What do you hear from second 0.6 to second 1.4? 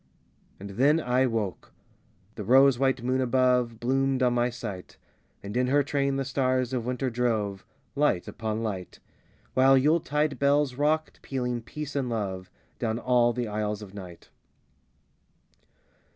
then I